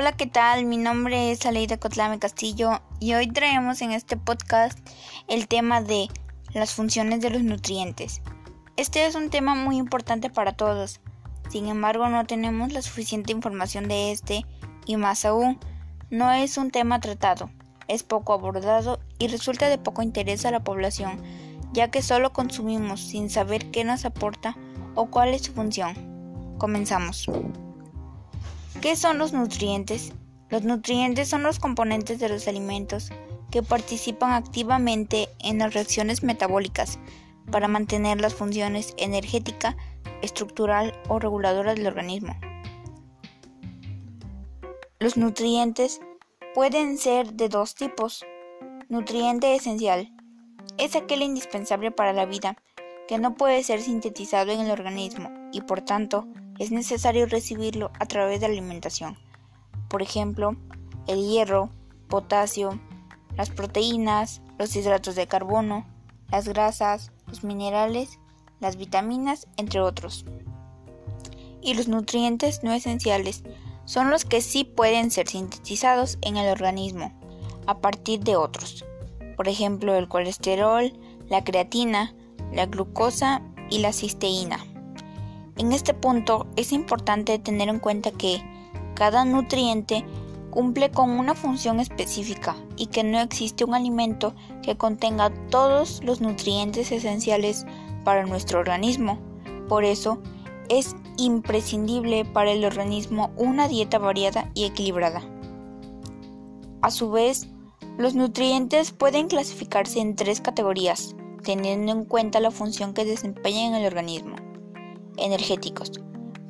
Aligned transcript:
Hola, 0.00 0.12
¿qué 0.12 0.28
tal? 0.28 0.64
Mi 0.64 0.76
nombre 0.76 1.32
es 1.32 1.44
Aleida 1.44 1.76
Cotlame 1.76 2.20
Castillo 2.20 2.80
y 3.00 3.14
hoy 3.14 3.26
traemos 3.26 3.82
en 3.82 3.90
este 3.90 4.16
podcast 4.16 4.78
el 5.26 5.48
tema 5.48 5.82
de 5.82 6.06
las 6.54 6.72
funciones 6.72 7.20
de 7.20 7.30
los 7.30 7.42
nutrientes. 7.42 8.22
Este 8.76 9.06
es 9.06 9.16
un 9.16 9.28
tema 9.28 9.56
muy 9.56 9.76
importante 9.76 10.30
para 10.30 10.52
todos, 10.52 11.00
sin 11.48 11.66
embargo 11.66 12.08
no 12.08 12.24
tenemos 12.26 12.72
la 12.72 12.80
suficiente 12.80 13.32
información 13.32 13.88
de 13.88 14.12
este 14.12 14.46
y 14.86 14.96
más 14.96 15.24
aún, 15.24 15.58
no 16.10 16.30
es 16.30 16.58
un 16.58 16.70
tema 16.70 17.00
tratado, 17.00 17.50
es 17.88 18.04
poco 18.04 18.34
abordado 18.34 19.00
y 19.18 19.26
resulta 19.26 19.68
de 19.68 19.78
poco 19.78 20.02
interés 20.02 20.46
a 20.46 20.52
la 20.52 20.62
población, 20.62 21.20
ya 21.72 21.90
que 21.90 22.02
solo 22.02 22.32
consumimos 22.32 23.00
sin 23.00 23.30
saber 23.30 23.72
qué 23.72 23.82
nos 23.82 24.04
aporta 24.04 24.56
o 24.94 25.06
cuál 25.06 25.30
es 25.30 25.42
su 25.42 25.54
función. 25.54 26.54
Comenzamos. 26.56 27.28
¿Qué 28.80 28.94
son 28.94 29.18
los 29.18 29.32
nutrientes? 29.32 30.12
Los 30.50 30.62
nutrientes 30.62 31.28
son 31.28 31.42
los 31.42 31.58
componentes 31.58 32.20
de 32.20 32.28
los 32.28 32.46
alimentos 32.46 33.10
que 33.50 33.64
participan 33.64 34.32
activamente 34.32 35.28
en 35.40 35.58
las 35.58 35.74
reacciones 35.74 36.22
metabólicas 36.22 37.00
para 37.50 37.66
mantener 37.66 38.20
las 38.20 38.34
funciones 38.34 38.94
energética, 38.96 39.76
estructural 40.22 40.92
o 41.08 41.18
reguladora 41.18 41.74
del 41.74 41.88
organismo. 41.88 42.38
Los 45.00 45.16
nutrientes 45.16 46.00
pueden 46.54 46.98
ser 46.98 47.32
de 47.32 47.48
dos 47.48 47.74
tipos. 47.74 48.24
Nutriente 48.88 49.56
esencial 49.56 50.12
es 50.76 50.94
aquel 50.94 51.22
indispensable 51.22 51.90
para 51.90 52.12
la 52.12 52.26
vida 52.26 52.56
que 53.08 53.18
no 53.18 53.34
puede 53.34 53.64
ser 53.64 53.80
sintetizado 53.80 54.52
en 54.52 54.60
el 54.60 54.70
organismo 54.70 55.32
y 55.52 55.62
por 55.62 55.80
tanto 55.80 56.28
es 56.58 56.72
necesario 56.72 57.26
recibirlo 57.26 57.90
a 57.98 58.06
través 58.06 58.40
de 58.40 58.46
alimentación. 58.46 59.16
Por 59.88 60.02
ejemplo, 60.02 60.56
el 61.06 61.26
hierro, 61.26 61.70
potasio, 62.08 62.78
las 63.36 63.50
proteínas, 63.50 64.42
los 64.58 64.74
hidratos 64.74 65.14
de 65.14 65.26
carbono, 65.26 65.86
las 66.30 66.48
grasas, 66.48 67.12
los 67.26 67.44
minerales, 67.44 68.18
las 68.60 68.76
vitaminas, 68.76 69.46
entre 69.56 69.80
otros. 69.80 70.24
Y 71.62 71.74
los 71.74 71.88
nutrientes 71.88 72.62
no 72.62 72.72
esenciales 72.72 73.44
son 73.84 74.10
los 74.10 74.24
que 74.24 74.40
sí 74.40 74.64
pueden 74.64 75.10
ser 75.10 75.28
sintetizados 75.28 76.18
en 76.22 76.36
el 76.36 76.50
organismo 76.50 77.12
a 77.66 77.78
partir 77.78 78.20
de 78.20 78.36
otros. 78.36 78.84
Por 79.36 79.48
ejemplo, 79.48 79.94
el 79.94 80.08
colesterol, 80.08 80.92
la 81.28 81.44
creatina, 81.44 82.14
la 82.52 82.66
glucosa 82.66 83.42
y 83.70 83.78
la 83.78 83.92
cisteína. 83.92 84.58
En 85.58 85.72
este 85.72 85.92
punto 85.92 86.46
es 86.54 86.70
importante 86.70 87.36
tener 87.40 87.68
en 87.68 87.80
cuenta 87.80 88.12
que 88.12 88.40
cada 88.94 89.24
nutriente 89.24 90.04
cumple 90.50 90.92
con 90.92 91.10
una 91.10 91.34
función 91.34 91.80
específica 91.80 92.54
y 92.76 92.86
que 92.86 93.02
no 93.02 93.18
existe 93.20 93.64
un 93.64 93.74
alimento 93.74 94.34
que 94.62 94.76
contenga 94.76 95.32
todos 95.50 96.00
los 96.04 96.20
nutrientes 96.20 96.92
esenciales 96.92 97.66
para 98.04 98.24
nuestro 98.24 98.60
organismo. 98.60 99.18
Por 99.68 99.84
eso, 99.84 100.22
es 100.68 100.94
imprescindible 101.16 102.24
para 102.24 102.52
el 102.52 102.64
organismo 102.64 103.32
una 103.36 103.66
dieta 103.66 103.98
variada 103.98 104.52
y 104.54 104.64
equilibrada. 104.64 105.22
A 106.82 106.92
su 106.92 107.10
vez, 107.10 107.48
los 107.96 108.14
nutrientes 108.14 108.92
pueden 108.92 109.26
clasificarse 109.26 109.98
en 109.98 110.14
tres 110.14 110.40
categorías, 110.40 111.16
teniendo 111.42 111.90
en 111.90 112.04
cuenta 112.04 112.38
la 112.38 112.52
función 112.52 112.94
que 112.94 113.04
desempeñan 113.04 113.74
en 113.74 113.80
el 113.80 113.86
organismo 113.86 114.37
energéticos. 115.18 115.92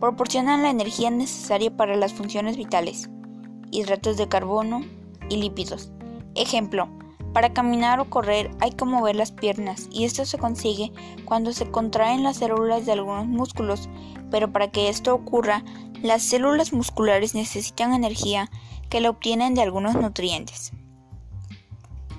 Proporcionan 0.00 0.62
la 0.62 0.70
energía 0.70 1.10
necesaria 1.10 1.76
para 1.76 1.96
las 1.96 2.12
funciones 2.12 2.56
vitales, 2.56 3.08
hidratos 3.70 4.16
de 4.16 4.28
carbono 4.28 4.82
y 5.28 5.36
lípidos. 5.36 5.90
Ejemplo, 6.34 6.88
para 7.32 7.52
caminar 7.52 8.00
o 8.00 8.08
correr 8.08 8.50
hay 8.60 8.70
que 8.72 8.84
mover 8.84 9.16
las 9.16 9.32
piernas 9.32 9.88
y 9.90 10.04
esto 10.04 10.24
se 10.24 10.38
consigue 10.38 10.92
cuando 11.24 11.52
se 11.52 11.70
contraen 11.70 12.22
las 12.22 12.38
células 12.38 12.86
de 12.86 12.92
algunos 12.92 13.26
músculos, 13.26 13.88
pero 14.30 14.52
para 14.52 14.70
que 14.70 14.88
esto 14.88 15.14
ocurra, 15.14 15.64
las 16.02 16.22
células 16.22 16.72
musculares 16.72 17.34
necesitan 17.34 17.92
energía 17.92 18.50
que 18.88 19.00
la 19.00 19.10
obtienen 19.10 19.54
de 19.54 19.62
algunos 19.62 19.94
nutrientes. 19.94 20.72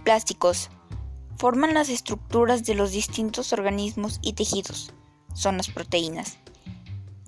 Plásticos. 0.04 0.70
Forman 1.38 1.74
las 1.74 1.88
estructuras 1.88 2.66
de 2.66 2.76
los 2.76 2.92
distintos 2.92 3.54
organismos 3.54 4.20
y 4.22 4.34
tejidos 4.34 4.94
son 5.40 5.58
las 5.58 5.70
proteínas. 5.70 6.38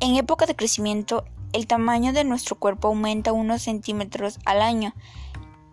En 0.01 0.16
época 0.16 0.45
de 0.45 0.55
crecimiento, 0.55 1.23
el 1.53 1.67
tamaño 1.67 2.11
de 2.11 2.23
nuestro 2.23 2.57
cuerpo 2.57 2.89
aumenta 2.89 3.31
unos 3.31 3.61
centímetros 3.61 4.39
al 4.45 4.61
año 4.61 4.94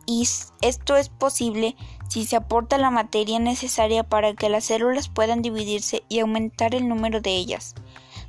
y 0.07 0.27
esto 0.63 0.97
es 0.97 1.09
posible 1.09 1.77
si 2.09 2.25
se 2.25 2.37
aporta 2.37 2.79
la 2.79 2.91
materia 2.91 3.39
necesaria 3.39 4.05
para 4.05 4.35
que 4.35 4.49
las 4.49 4.65
células 4.65 5.09
puedan 5.09 5.43
dividirse 5.43 6.03
y 6.09 6.21
aumentar 6.21 6.75
el 6.75 6.89
número 6.89 7.21
de 7.21 7.37
ellas. 7.37 7.75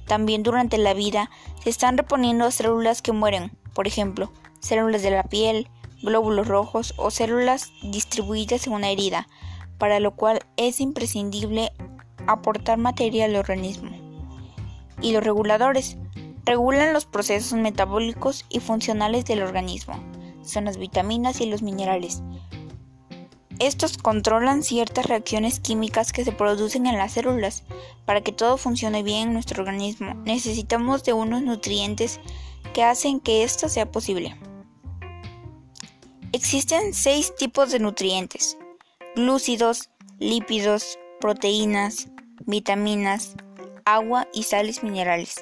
También 0.05 0.43
durante 0.43 0.77
la 0.77 0.93
vida 0.93 1.29
se 1.63 1.69
están 1.69 1.97
reponiendo 1.97 2.49
células 2.51 3.01
que 3.01 3.13
mueren, 3.13 3.51
por 3.73 3.87
ejemplo, 3.87 4.31
células 4.59 5.03
de 5.03 5.11
la 5.11 5.23
piel, 5.23 5.69
glóbulos 6.01 6.47
rojos 6.47 6.93
o 6.97 7.11
células 7.11 7.71
distribuidas 7.83 8.67
en 8.67 8.73
una 8.73 8.89
herida, 8.89 9.27
para 9.77 9.99
lo 9.99 10.15
cual 10.15 10.39
es 10.57 10.81
imprescindible 10.81 11.71
aportar 12.27 12.77
materia 12.77 13.25
al 13.25 13.35
organismo. 13.35 13.88
Y 15.01 15.11
los 15.11 15.23
reguladores 15.23 15.97
regulan 16.45 16.93
los 16.93 17.05
procesos 17.05 17.53
metabólicos 17.53 18.45
y 18.49 18.59
funcionales 18.59 19.25
del 19.25 19.43
organismo. 19.43 20.03
Son 20.43 20.65
las 20.65 20.77
vitaminas 20.77 21.41
y 21.41 21.45
los 21.45 21.61
minerales. 21.61 22.23
Estos 23.59 23.97
controlan 23.97 24.63
ciertas 24.63 25.05
reacciones 25.05 25.59
químicas 25.59 26.13
que 26.13 26.23
se 26.23 26.31
producen 26.31 26.87
en 26.87 26.97
las 26.97 27.13
células. 27.13 27.63
Para 28.05 28.21
que 28.21 28.31
todo 28.31 28.57
funcione 28.57 29.03
bien 29.03 29.27
en 29.27 29.33
nuestro 29.33 29.61
organismo, 29.61 30.13
necesitamos 30.25 31.03
de 31.03 31.13
unos 31.13 31.43
nutrientes 31.43 32.21
que 32.73 32.83
hacen 32.83 33.19
que 33.19 33.43
esto 33.43 33.67
sea 33.67 33.91
posible. 33.91 34.35
Existen 36.31 36.93
seis 36.93 37.35
tipos 37.35 37.71
de 37.71 37.79
nutrientes: 37.79 38.57
glúcidos, 39.15 39.89
lípidos, 40.19 40.97
proteínas, 41.19 42.07
vitaminas, 42.45 43.35
agua 43.93 44.27
y 44.33 44.43
sales 44.43 44.83
minerales. 44.83 45.35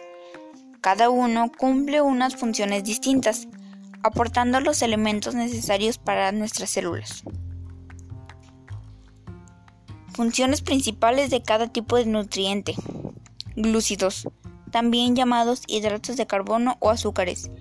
Cada 0.82 1.10
uno 1.10 1.52
cumple 1.58 2.02
unas 2.02 2.36
funciones 2.36 2.84
distintas, 2.84 3.48
aportando 4.04 4.60
los 4.60 4.82
elementos 4.82 5.36
necesarios 5.36 5.98
para 5.98 6.32
nuestras 6.32 6.70
células. 6.70 7.24
Funciones 10.14 10.62
principales 10.62 11.30
de 11.30 11.44
cada 11.44 11.68
tipo 11.68 11.98
de 11.98 12.06
nutriente. 12.06 12.76
Glúcidos, 13.56 14.28
también 14.72 15.16
llamados 15.16 15.64
hidratos 15.68 16.18
de 16.18 16.28
carbono 16.28 16.78
o 16.80 16.90
azúcares, 16.90 17.52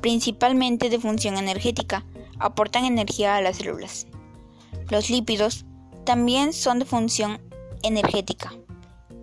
principalmente 0.00 0.88
de 0.88 0.98
función 0.98 1.36
energética, 1.36 2.04
aportan 2.38 2.84
energía 2.84 3.36
a 3.36 3.40
las 3.40 3.56
células. 3.58 4.06
Los 4.88 5.10
lípidos 5.10 5.66
también 6.04 6.52
son 6.52 6.78
de 6.78 6.84
función 6.84 7.40
energética. 7.82 8.52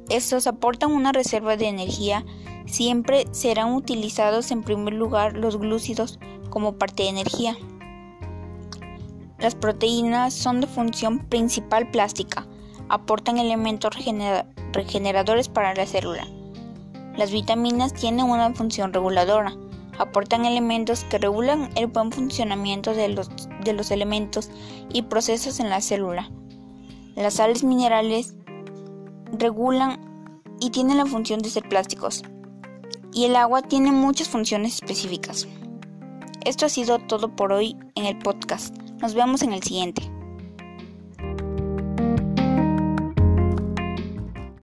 Estos 0.10 0.48
aportan 0.48 0.92
una 0.94 1.12
reserva 1.12 1.58
de 1.58 1.68
energía. 1.68 2.26
Siempre 2.66 3.26
serán 3.32 3.74
utilizados 3.74 4.52
en 4.52 4.64
primer 4.64 4.94
lugar 4.94 5.36
los 5.36 5.58
glúcidos 5.58 6.20
como 6.50 6.78
parte 6.78 7.04
de 7.04 7.10
energía. 7.10 7.58
Las 9.38 9.56
proteínas 9.56 10.34
son 10.34 10.62
de 10.62 10.68
función 10.68 11.20
principal 11.20 11.92
plástica. 11.92 12.48
Aportan 12.90 13.38
elementos 13.38 13.92
regeneradores 14.72 15.50
para 15.50 15.76
la 15.76 15.86
célula. 15.86 16.26
Las 17.18 17.32
vitaminas 17.32 17.94
tienen 17.94 18.26
una 18.26 18.54
función 18.54 18.94
reguladora. 18.94 19.56
Aportan 20.00 20.46
elementos 20.46 21.04
que 21.04 21.18
regulan 21.18 21.70
el 21.76 21.88
buen 21.88 22.12
funcionamiento 22.12 22.94
de 22.94 23.10
los, 23.10 23.30
de 23.64 23.74
los 23.74 23.92
elementos 23.92 24.50
y 24.94 25.02
procesos 25.02 25.60
en 25.60 25.70
la 25.70 25.82
célula. 25.82 26.32
Las 27.16 27.36
sales 27.36 27.64
minerales 27.64 28.36
regulan 29.32 30.00
y 30.60 30.70
tienen 30.70 30.98
la 30.98 31.06
función 31.06 31.40
de 31.40 31.50
ser 31.50 31.68
plásticos. 31.68 32.24
Y 33.14 33.26
el 33.26 33.36
agua 33.36 33.62
tiene 33.62 33.92
muchas 33.92 34.30
funciones 34.30 34.76
específicas. 34.76 35.48
Esto 36.46 36.66
ha 36.66 36.70
sido 36.70 37.00
todo 37.00 37.36
por 37.36 37.52
hoy 37.52 37.76
en 37.96 38.06
el 38.06 38.18
podcast. 38.20 38.76
Nos 39.02 39.14
vemos 39.14 39.42
en 39.42 39.54
el 39.54 39.64
siguiente. 39.64 40.17